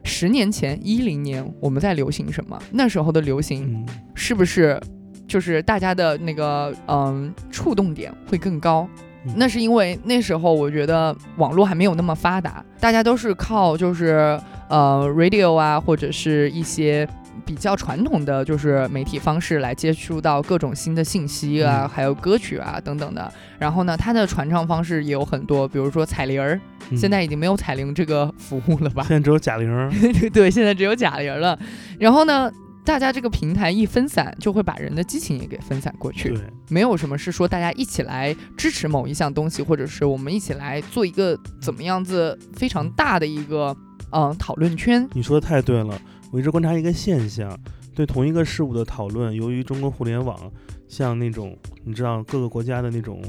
[0.06, 2.58] 十年前，一零年我们在流行什么？
[2.72, 4.80] 那时候的流行嗯是不是
[5.28, 8.88] 就是大家的那个嗯触动点会更高？
[9.26, 14.40] 嗯那是因为那时候我觉得网络还没有那么发达，大家都是靠就是
[14.70, 17.08] 呃 radio 啊，或者是一些
[17.46, 23.34] 比较传统的就是媒体方式来接触到各种新的信息啊，嗯还有歌曲啊等等的。
[23.58, 29.04] 然后呢，它的传唱方式也有很多，比如说彩铃儿，嗯现在已经没有彩铃这个服务了吧？
[29.08, 29.92] 现在只有贾玲儿。
[30.32, 31.58] 对，现在只有哑铃了。
[32.00, 32.52] 然后呢，
[32.84, 36.30] 大家这个平台一分散，就会把人的激情也给分散过去。
[36.30, 43.76] 对，没有什么是说大家一起来支持某一项东西，或者是我们一起来做一个怎么样子非常大的一个
[44.12, 45.08] 嗯、呃讨论圈。
[45.14, 46.00] 你说的太对了。
[46.36, 47.58] 我一直观察一个现象，
[47.96, 50.38] 对同一个事物的讨论，由于中国互联网
[50.86, 53.24] 像那种你知道各个国家的那种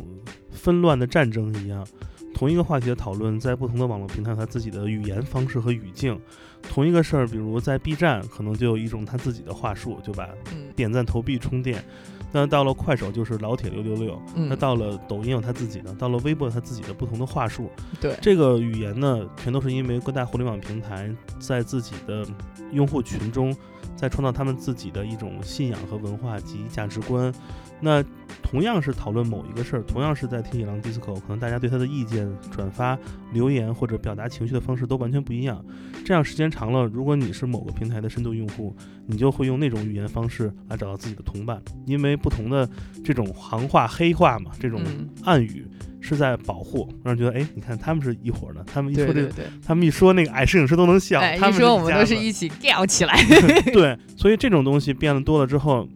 [0.51, 1.87] 纷乱的战争一样，
[2.35, 6.21] 同一个话题的讨论，在不同的网络平台，它自己的语言方式和语境。
[6.69, 11.85] 同一个事儿，比如在 B 站，可能就有一种他自己的话术，就把嗯点赞、投币、充电。
[12.33, 17.71] 那到了快手就是老铁六六六，嗯那到了抖音有他自己的，到了微博有他自己的不同的话术。
[18.01, 22.27] 对，这个语言呢，全都是因为各大互联网平台在自己的
[22.73, 23.55] 用户群中，
[23.97, 27.33] 在创造他们自己的一种信仰和文化及价值观。
[27.81, 28.03] 那
[28.43, 32.99] 同样是讨论某一个事儿，同样是在听野狼 disco，可能大家对他的意见、转发、
[33.33, 35.63] 留言或者表达情绪的方式都完全不一样。
[36.05, 38.75] 这样时间长了，如果你是某个平台的深度用户，
[39.07, 42.69] 你就会用那种语言方式来找到自己的同伴，因为不同的
[43.05, 45.67] 这种行话、黑话嘛，这种嗯，暗语
[46.01, 49.47] 是在保护，让人觉得，哎，你看他们是一伙儿的，他们一说这个，对对对。
[49.67, 53.15] 他们一说那个矮摄影师都能笑，哎，他们一说我们都是一起吊起来。
[53.75, 55.87] 对，所以这种东西变得多了之后，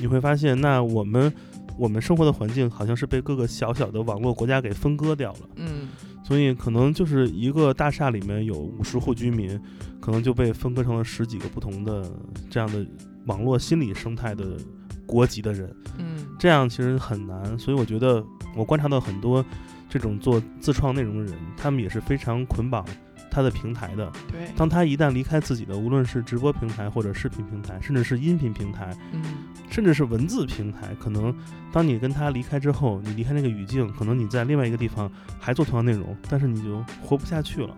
[0.00, 1.32] 你会发现，那我们
[1.76, 5.88] 我们生活的环境好像是被各个小小的网络国家给分割掉了，嗯，
[6.24, 9.58] 所以可能就是一个大厦里面有五十户居民，
[10.00, 12.10] 可能就被分割成了十几个不同的
[12.50, 12.86] 这样的
[13.26, 14.56] 网络心理生态的
[15.06, 17.58] 国籍的人，嗯，这样其实很难。
[17.58, 18.24] 所以我觉得
[18.56, 19.44] 我观察到很多
[19.88, 22.84] 这种做自创内容的人，他们也是非常捆绑
[23.30, 24.10] 他的平台的。
[24.30, 29.22] 对，当他一旦离开自己的，无论是直播平台或者视频平台，甚至是音频平台，嗯，
[29.70, 31.34] 甚至是文字平台，可能
[31.72, 37.76] 当你跟他离开之后，你离开那个语境，可能你在另外一个地方还做同样内容，但是你就活不下去了。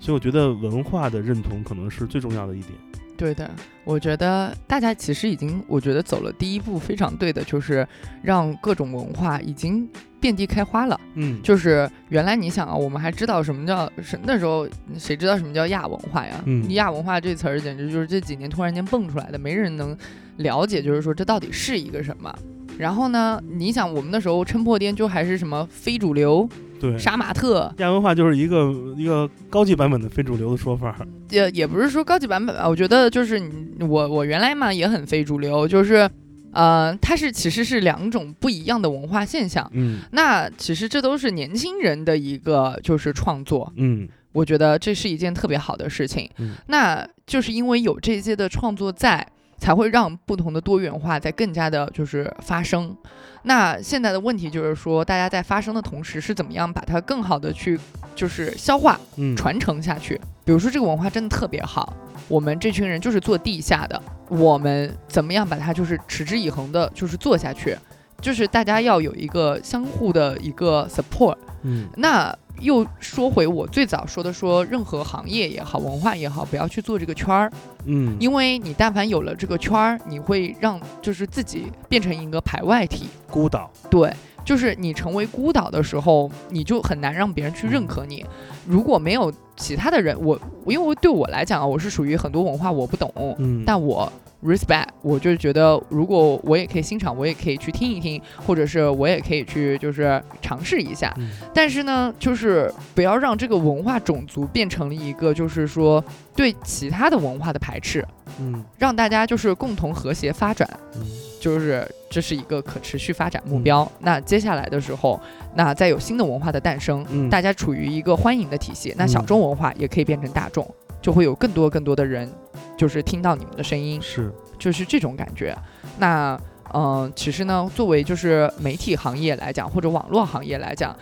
[0.00, 2.72] 所以我觉得文化的认同可能是最重要的一点。
[3.18, 3.50] 对的，
[3.84, 7.86] 我觉得大家其实已经，我觉得走了第一步，非常对的，就是
[8.22, 9.86] 让各种文化已经
[10.20, 10.98] 遍地开花了。
[11.14, 16.40] 嗯，就是原来你想啊，我们还知道什么叫是那时候谁知道什么叫亚文化呀？
[16.46, 19.94] 嗯亚文化这词儿简直就是这几年突然间蹦出来的，没人能
[20.36, 22.32] 了解，就是说这到底是一个什么。
[22.78, 26.48] 然后呢，你想我们那时候撑破天就还是什么非主流、
[26.80, 26.96] 对。
[26.96, 30.96] 杀马特，亚文化就是一个一个高级版本的非主流的说法。
[31.30, 36.08] 也也不是说高级版本吧，我觉得就是你我我原来嘛也很非主流，就是
[36.52, 39.68] 呃，它是其实是两种不一样的文化现象。
[39.74, 46.30] 嗯那其实这都是年轻人的一个就是创作，嗯我觉得这是一件特别好的事情。
[46.38, 49.26] 嗯那就是因为有这些的创作在，
[49.58, 52.96] 才会让不同的多元化在更加的就是发生。
[53.42, 57.78] 那现在的问题就是说，大家在发生的同时，是怎么样把它更好的去
[58.14, 60.20] 就是消化、嗯，传承下去？
[60.44, 61.94] 比如说这个文化真的特别好，
[62.26, 67.76] 我们这群人就是做地下的，我们怎么样把它就是持之以恒的，就是做下去？
[68.20, 71.36] 就是大家要有一个相互的一个 support。
[71.62, 77.52] 嗯那又说回我最早说的说，任何行业也好，文化也好，不要去做这个圈儿，
[77.84, 83.06] 嗯，因为你但凡有了这个圈儿，你会让就是自己变成一个排外体。
[83.30, 83.70] 孤岛。
[83.88, 84.12] 对，
[84.44, 88.26] 就是你成为孤岛的时候，你就很难让别人去认可你。
[88.66, 90.36] 如果没有其他的人，我
[90.66, 94.12] 因为对我来讲啊，我是属于很多文化我不懂，嗯，但我
[94.44, 101.12] respect，我就觉得如果我也可以欣赏，我也可以去听一听，或者是我也可以去就是尝试一下。
[101.18, 101.30] 嗯。
[101.52, 106.02] 但是呢，就是不要让这个文化种族变成了一个就是说
[106.36, 108.06] 对其他的文化的排斥，
[108.38, 108.64] 嗯。
[108.78, 110.68] 让大家就是共同和谐发展。
[110.94, 111.02] 嗯。
[111.40, 113.90] 就是这是一个可持续发展目标。
[114.00, 115.20] 那接下来的时候，
[115.54, 117.30] 那再有新的文化的诞生，嗯。
[117.30, 119.08] 大家处于一个欢迎的体系，那嗯。
[119.08, 120.68] 小众文化也可以变成大众，
[121.08, 122.30] 就会有更多更多的人
[122.76, 125.56] 就是听到你们的声音，是就是这种感觉。
[125.98, 126.38] 那
[126.74, 130.94] 嗯、呃其实呢，作为就是媒体行业来讲，或者网络行业来讲，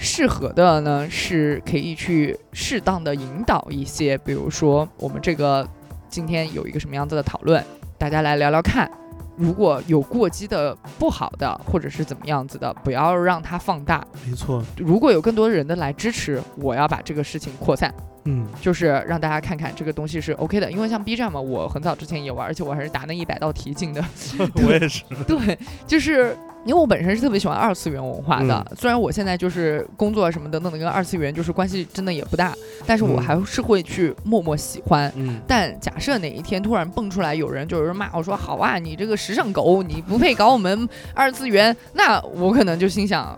[0.00, 5.64] 适合的呢是可以去适当的引导一些，比如说我们这个
[6.08, 7.64] 今天有一个什么样子的讨论，
[7.96, 8.90] 大家来聊聊看。
[9.36, 14.04] 如果有过激的、不好的，或者是怎么样子的，不要让它放大。
[14.28, 17.94] 没错，如果有更多人的来支持，我要把这个事情扩散。
[18.24, 24.04] 嗯就是让大家看看这个东西是 OK 的，因为像 B 站嘛，我很早之前也玩，而且我还是答那一百道题进的。
[24.64, 32.54] 我也是， 对，就是因为我本身是特别喜欢二次元文化的，虽然我现在就是工作啊什么等等的跟二次元就是关系真的也不大，
[32.86, 35.12] 但是我嗯还是会去默默喜欢。
[35.16, 43.36] 嗯但假设哪一天突然蹦出来有人就是骂我说好啊，你这个时尚狗，你不配搞我们二次元，那我可能就心想。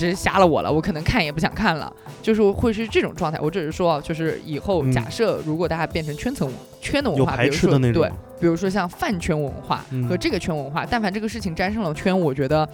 [0.00, 1.92] 这是瞎了我了，我可能看也不想看了，
[2.22, 3.38] 就是会是这种状态。
[3.40, 12.68] 我只是说啊，就是以后嗯假设如果大家变成圈层圈的文化，比如说对，比如说像饭圈文化嗯和这个圈文化，但凡这个事情沾上了圈，我觉得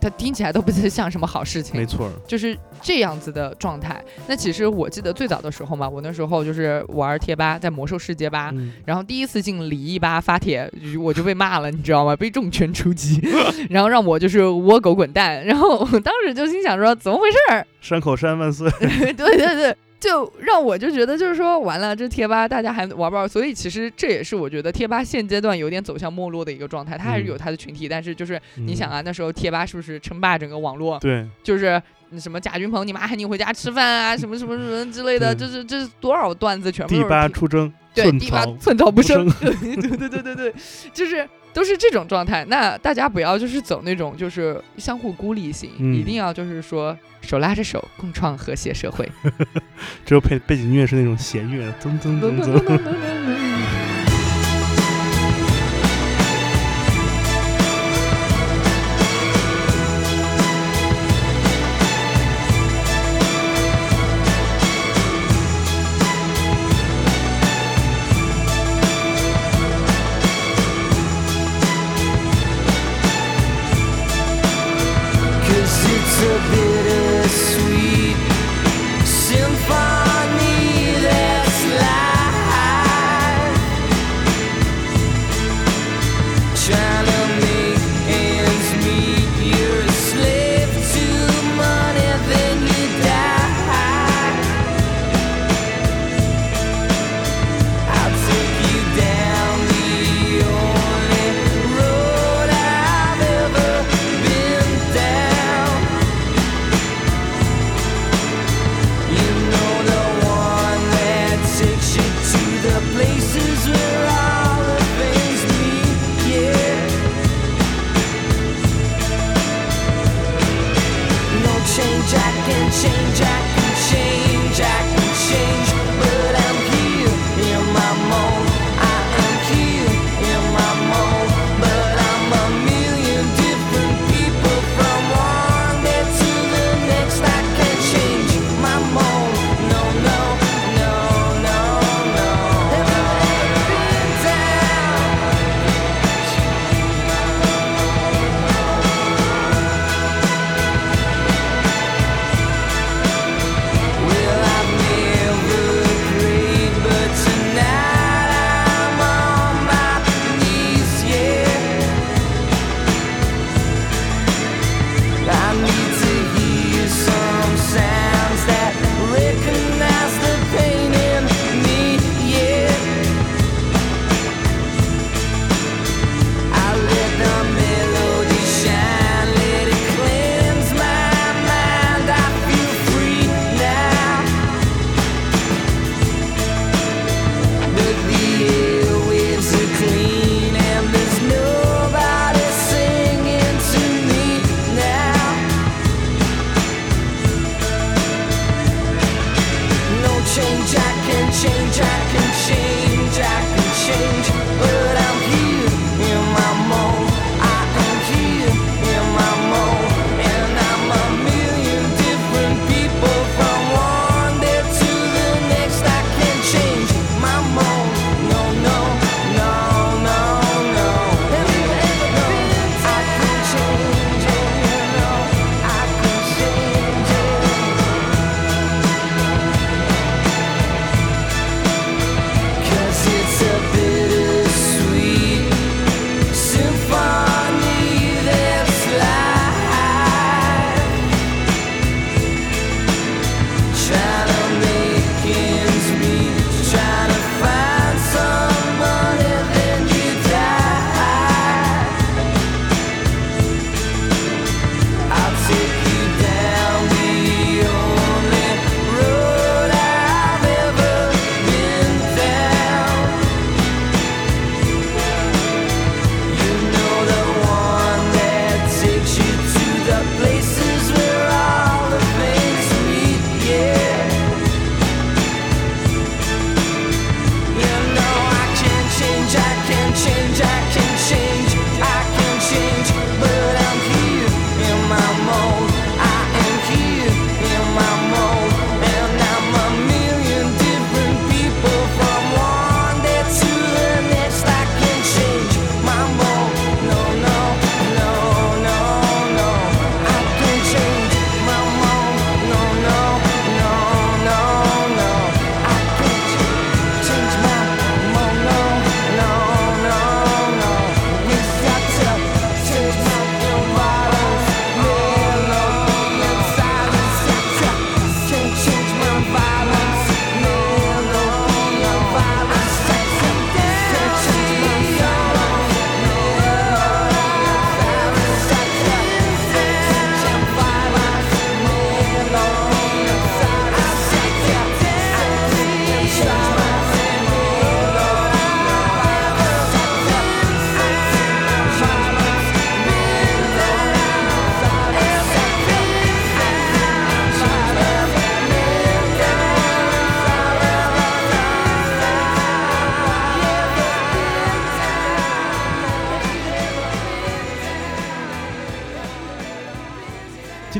[0.00, 1.76] 它听起来都不是像什么好事情。
[1.78, 4.02] 没错，就是这样子的状态。
[4.26, 12.16] 那其实我记得最早的时候嘛，我那时候就是玩贴吧，在魔兽世界吧，嗯然后第一次进李一吧发帖，我就被骂了，你知道吗？
[12.16, 13.20] 被重拳出击，
[13.70, 15.44] 然后让我就是窝狗滚蛋。
[15.44, 17.66] 然后我当时就心想说，怎么回事儿？
[17.80, 19.76] 山口山万岁，对 对对。
[20.04, 23.26] 就让我就觉得，就是说，完了，这贴吧大家还玩不玩？
[23.26, 26.98] 所以其实这也是我觉得贴吧现阶段有点走向没落的一个状态。
[26.98, 30.98] 它还是有它的群体，但是就是你想啊，啊，那时候贴吧是不是称霸整个网络？
[30.98, 31.80] 对，就是
[32.18, 40.54] 什么贾君鹏，你妈喊你回家吃饭啊，什么什么什么之类的，这是这是多少段子全部都第八出征，对第八寸草不生，不对对对对对，
[40.92, 42.44] 就是都是这种状态。
[42.48, 49.08] 那大家不要就是走那种就是相互孤立型，嗯一定要就是说手拉着手共创和谐社会。
[50.04, 52.52] 只有背背景音乐是那种弦乐，噔噔噔噔。
[52.60, 53.53] Cause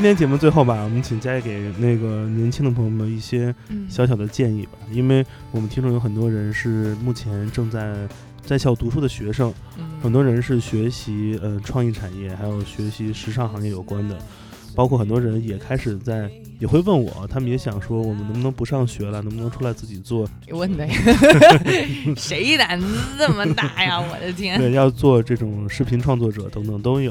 [0.04, 8.06] 天节目最后吧，我们请佳怡给那个年轻的朋友们一些嗯小小的建议吧，因为我们听众有很多人是目前正在
[8.44, 9.50] 在校读书的学生，
[10.02, 14.18] 很嗯多人是学习呃创意产业，还有学习时尚行业有关的，
[14.74, 20.28] 包括很多人也开始在也会问我，他们也想说我们能不能不上学了，能不能出来自己做？
[20.50, 20.86] 问的，
[22.14, 22.86] 谁胆子
[23.18, 23.98] 这么大呀？
[23.98, 24.60] 我的天！
[24.60, 27.10] 对，要做这种视频创作者等等都有，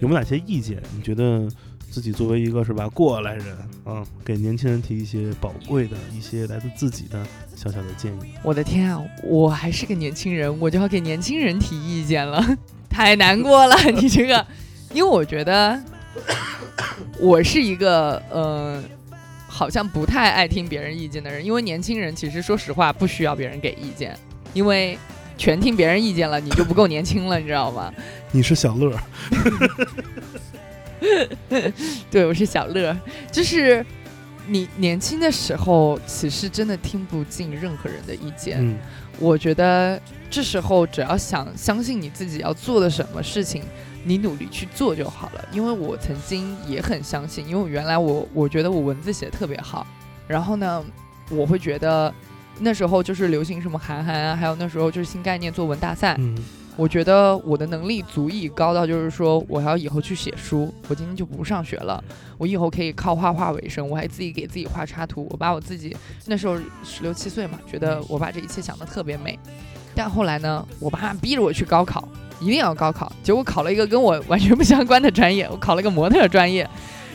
[0.00, 0.82] 有没有哪些意见？
[0.94, 1.48] 你觉得
[1.96, 8.34] 自己作为一个是吧过来人啊，给年轻人提一些宝贵的一些来自自己的小小的建议？
[8.42, 12.44] 我的天啊，我还是个年轻人，我就要给年轻人提意见了，
[12.90, 13.74] 太难过了。
[13.92, 14.46] 你这个，
[14.92, 15.82] 因为我觉得
[17.18, 18.78] 我是一个呃，
[19.48, 21.42] 好像不太爱听别人意见的人。
[21.42, 24.14] 因为年轻人其实说实话不需要别人给意见，
[24.52, 24.98] 因为
[25.38, 27.90] 全听别人意见了，你就不够年轻了，你知道吗？
[28.32, 28.94] 你是小乐，
[32.10, 32.96] 对，我是小乐，
[33.30, 33.84] 就是
[34.46, 38.58] 你年轻的时候，其实真的听不进任何人的意见。
[38.60, 38.76] 嗯
[39.18, 43.62] 我觉得这时候只要想相信你自己要做的什么事情，
[44.04, 45.42] 你努力去做就好了。
[45.50, 49.86] 因为我曾经也很相信，因为原来我我觉得我文字写的特别好，
[50.28, 50.84] 然后呢，
[51.30, 52.12] 我会觉得
[52.58, 56.36] 那时候就是流行什么韩寒啊，还有那时候就是新概念作文大赛，嗯
[56.76, 62.02] 我觉得我的能力足以高到，就是说我要以后去写书，我今天就不上学了，
[62.36, 65.96] 我以后可以靠画画为生，我还自己给自己画插图，我把我自己
[66.26, 69.38] 那时候十六七岁嘛，觉得我把这一切想得特别美。
[69.94, 72.06] 但后来呢，我爸逼着我去高考，
[72.40, 76.68] 一定要高考，结果考了一个跟我完全不相关的专业，我考了个模特专业，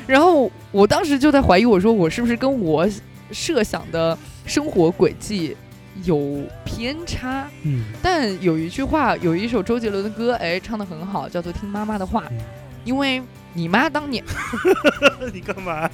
[0.08, 2.90] 然后我当时就在怀疑，我说我是不是跟我
[3.32, 5.56] 设想的生活轨迹
[6.04, 7.48] 有偏差？
[7.64, 12.38] 嗯但有一句话，有一首周杰伦的歌，哎，唱的很好，叫做《听妈妈的话》嗯。
[12.84, 13.22] 因为
[13.54, 14.24] 你妈当年，
[15.32, 15.90] 你干嘛？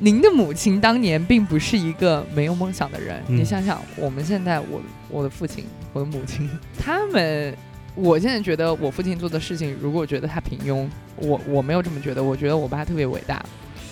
[0.00, 3.22] 您的母亲当年并不是一个没有梦想的人。
[3.28, 7.56] 嗯你想想，我们现在，我我的父亲，我的母亲， 他们，
[7.94, 13.40] 我现在觉得我父亲做的事情，如果觉得他平庸，我我没有这么觉得，我觉得我爸特别伟大，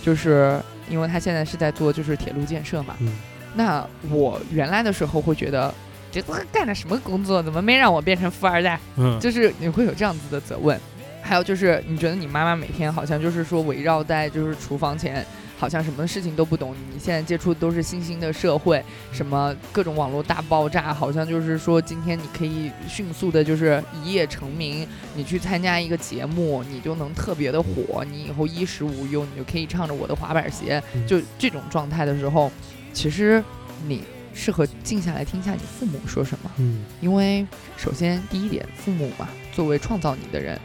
[0.03, 2.96] 就是因为他现在是在做就是铁路建设嘛。
[2.98, 3.12] 嗯
[3.55, 5.72] 那我原来的时候会觉得，
[6.11, 7.42] 这他干的什么工作？
[7.42, 8.78] 怎么没让我变成富二代？
[8.96, 10.78] 嗯就是你会有这样子的责问。
[11.24, 15.24] 还有就是，你觉得你妈妈每天好像就是说围绕在就是厨房前，
[15.57, 16.74] 好像什么事情都不懂。
[16.92, 18.82] 你现在接触的都是新兴的社会，
[19.12, 24.84] 什么各种网络大爆炸，好像就是说今天你可以迅速的就是一夜成名，
[25.14, 32.50] 你去参加一个节目，你就能特别的火，你以后衣食无忧，你就可以唱着我的滑板鞋，嗯就这种状态的时候，
[32.93, 33.43] 其实
[33.86, 34.03] 你
[34.34, 36.51] 适合静下来听一下你父母说什么。
[36.59, 36.84] 嗯。
[37.01, 40.59] 因为首先第一点，父母嘛，作为创造你的人，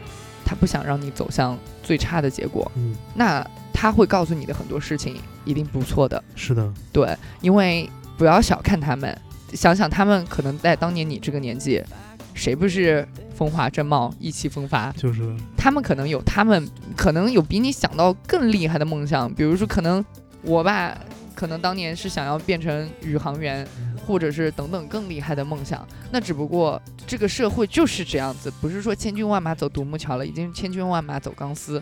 [0.44, 9.16] 他不想让你走向最差的结果，嗯，那他会告诉你的很多事情一定不错的，是的，对，因为不要小看他们，
[9.52, 11.82] 想想他们可能在当年你这个年纪，
[12.34, 14.90] 谁不是风华正茂、意气风发？
[14.92, 15.22] 就是
[15.56, 20.04] 他们可能有他们可能有比你想到更厉害的梦想，比如说可能
[20.42, 20.96] 我爸
[21.38, 23.64] 可能当年是想要变成宇航员，
[24.04, 25.86] 或者是等等更厉害的梦想。
[26.10, 31.80] 那只不过这个社会就是这样子，不是说千军万马走独木桥了，已经千军万马走钢丝。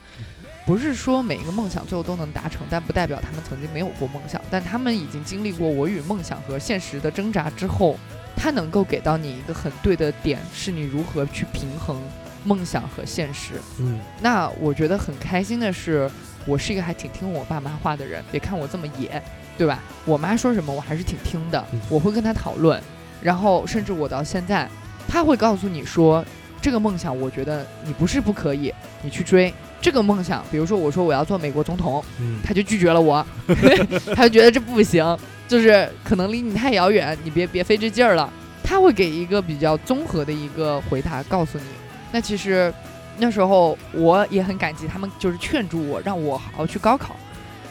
[0.67, 4.39] 不是说每一个梦想最后都能达成，但不代表他们曾经没有过梦想。
[4.51, 7.97] 但他们已经经历过我与梦想和现实的挣扎之后，
[8.37, 11.99] 他能够给到你一个很对的点，是你如何去平衡
[12.45, 13.55] 梦想和现实。
[13.79, 16.11] 嗯那我觉得很开心的是，
[16.45, 18.23] 我是一个还挺听我爸妈话的人。
[18.33, 19.23] 别看我这么野，
[19.57, 19.81] 对吧？
[20.05, 22.81] 我妈说什么我还是挺听的嗯，我会跟她讨论，
[23.21, 24.69] 然后甚至我到现在，
[25.09, 26.25] 她会告诉你说，
[26.61, 29.53] 这个梦想我觉得你不是不可以，你去追。
[29.81, 33.25] 这个梦想，比如说我说我要做美国总统，嗯他就拒绝了我，
[34.17, 38.29] 她就觉得这不行，就是可能离你太遥远，你别别费这劲儿了。
[38.65, 41.65] 她会给一个比较综合的一个回答，告诉你。
[42.11, 42.73] 那其实
[43.19, 47.15] 那时候我也很感激他们，就是劝住我，让我好好去高考，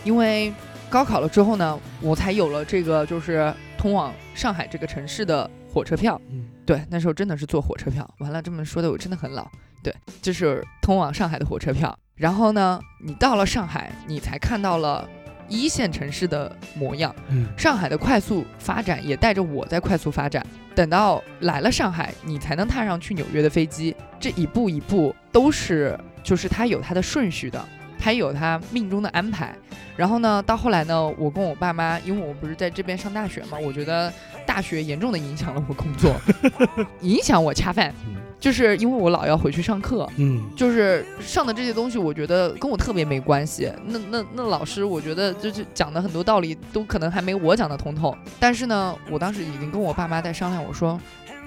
[0.05, 0.53] 因为
[0.89, 6.19] 高考了之后呢，我才有了这个就是通往上海这个城市的火车票。
[6.29, 8.09] 嗯对，那时候真的是坐火车票。
[8.17, 9.47] 完了，这么说的我真的很老。
[9.83, 11.95] 对，就是通往上海的火车票。
[12.15, 15.07] 然后呢，你到了上海，你才看到了
[15.47, 17.13] 一线城市的模样。
[17.29, 20.43] 嗯上海的快速发展也带着我在快速发展。
[20.73, 23.95] 等到来了上海，你才能踏上去纽约的飞机。
[24.19, 27.63] 这一步一步都是，就是它有它的顺序的，
[27.99, 29.55] 它有他命中的安排。
[29.95, 34.11] 然后呢，到后来呢，我跟我爸妈，因为我不是在这边上大学嘛，我觉得
[34.45, 36.13] 大学严重的影响了我工作，
[37.01, 37.93] 影响我恰饭。
[38.07, 43.71] 嗯就是因为我老要回去上课，嗯，就是上的这些东西，我觉得跟我特别没关系。
[43.87, 48.15] 那那那老师，我觉得就是讲的很多道理都可能还没我讲的通透。
[48.39, 50.99] 但是呢，我当时已经跟我爸妈在商量，我说，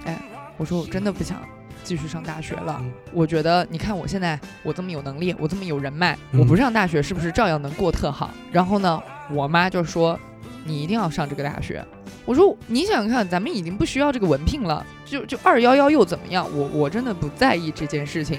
[0.07, 0.21] 哎，
[0.57, 1.41] 我说我真的不想
[1.89, 2.77] 继续上大学了。
[2.83, 8.31] 嗯我觉得你看我现在我这么有能力，我这么有人脉，嗯我不上大学是不是照样能过特好？
[8.53, 10.21] 然后呢，我妈就说
[10.65, 11.83] 你一定要上这个大学。
[12.27, 16.47] 我说你想想看，咱们已经不需要这个文凭了，就就二幺幺又怎么样？
[16.55, 18.39] 我我真的不在意这件事情，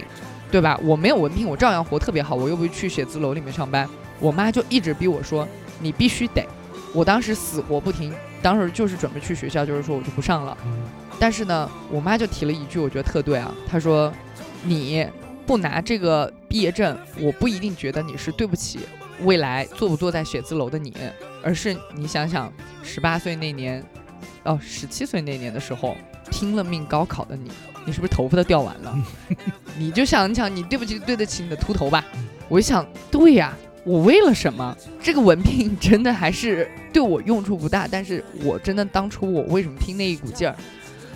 [0.52, 0.80] 对吧？
[0.84, 3.90] 我没有文凭，我照样活特别好，我又不去写字楼里面上班。
[4.20, 5.48] 我妈就一直逼我说
[5.80, 6.46] 你必须得。
[6.94, 10.56] 我当时死活不听，当时就是准备去学校，就是说我就不上了。
[10.66, 10.84] 嗯
[11.20, 13.54] 但是呢，我妈就提了一句，我觉得特对啊。
[13.68, 14.12] 她说
[14.64, 15.06] ：“你
[15.46, 18.80] 不拿这个毕业证，我不一定觉得你是对不起
[19.24, 20.94] 未来坐不坐在写字楼的你，
[21.44, 22.52] 而是你想想，
[22.82, 23.84] 十八岁那年，
[24.44, 25.98] 哦，十七岁那年的时候，
[26.32, 27.52] 拼了命高考的你，
[27.86, 28.98] 你是不是头发都掉完了？
[29.78, 32.06] 你就想一想，你对不起对得起你的秃头吧？
[32.48, 33.54] 我一想，对呀。”
[33.86, 34.76] 我为了什么？
[35.02, 40.56] 这个文凭真的还是对我用处不大，但是我真的当初我为什么拼那一股劲儿？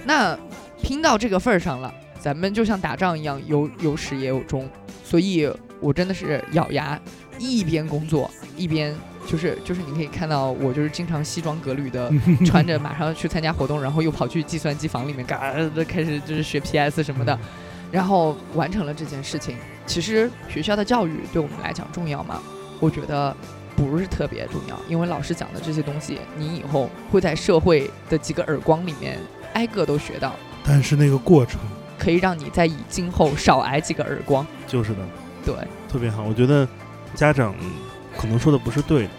[0.03, 0.37] 那
[0.81, 4.69] 拼到这个份儿上了，咱们就像打仗一样，有有始也有终，
[5.03, 5.49] 所以
[5.79, 6.99] 我真的是咬牙
[7.39, 8.95] 一边工作一边
[9.25, 12.11] 就是就是你可以看到我就是经常西装革履的
[12.45, 17.37] 穿着，马上去参加活动，然后又跑去计算机房里面嘎的开始就是学 PS 什么的，
[17.91, 19.55] 然后完成了这件事情。
[19.85, 22.41] 其实学校的教育对我们来讲重要吗？
[22.79, 23.35] 我觉得
[23.75, 29.17] 不是特别重要，因为老师讲的这些东西，你以后会在社会的几个耳光里面
[29.53, 31.59] 挨个都学到，但是那个过程
[31.97, 34.45] 可以让你在以今后少挨几个耳光。
[34.67, 34.99] 就是的，
[35.45, 35.55] 对，
[35.89, 36.23] 特别好。
[36.23, 36.67] 我觉得
[37.15, 37.55] 家长
[38.17, 39.09] 可能说的不是对的，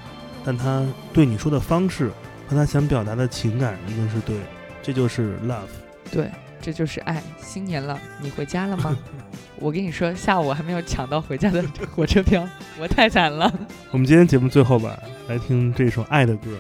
[0.45, 2.11] 但他对你说的方式
[2.49, 4.45] 和他想表达的情感一定是对的，
[4.83, 5.69] 这就是 love。
[6.11, 6.31] 对，
[6.61, 7.23] 这就是爱。
[7.41, 8.97] 新年了，你回家了吗？
[9.61, 11.65] 我跟你说，下午还没有抢到回家的
[11.95, 12.47] 火车票，
[12.79, 13.51] 我太惨了。
[13.93, 16.51] 我们今天节目最后吧，来听这首爱的歌。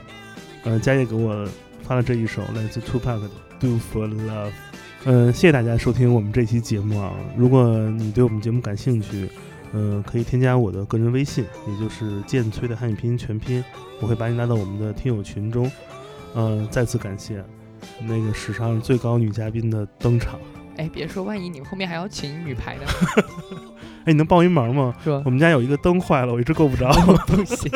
[0.62, 1.47] 呃，佳叶给我
[1.83, 3.29] 发了这一首来自 Tupac 的
[3.61, 4.48] 《Do for Love》。
[5.07, 7.12] 嗯、谢谢大家收听我们这期节目啊！
[7.36, 9.28] 如果你对我们节目感兴趣，
[9.72, 13.62] 呃，可以添加我的个人微信，也就是剑崔的汉语拼音全拼，
[14.00, 15.70] 我会把你拉到我们的听友群中。
[16.34, 17.44] 呃，再次感谢
[18.00, 20.40] 那个史上最高女嘉宾的登场。
[20.76, 22.82] 哎，别说，万一你们后面还要请女排呢，
[24.05, 24.94] 哎，你能帮一忙吗？
[25.05, 25.30] 是吧我？
[25.30, 26.90] 们家有一个灯坏了，我一直够不着。
[27.28, 27.70] 不行。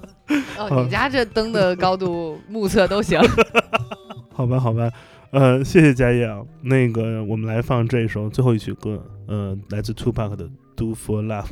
[0.56, 3.20] 哦，你家这灯的高度目测都行。
[4.32, 4.90] 好吧，好吧，
[5.32, 6.40] 呃，谢谢佳叶啊。
[6.62, 10.44] 那个，我们来放这首最后一曲歌，呃，来自 Tupac 的
[10.76, 11.44] 《Do for Love》。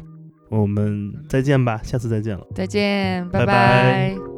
[0.48, 2.46] 我们再见吧，下次再见了。
[2.54, 4.37] 再见，拜拜拜拜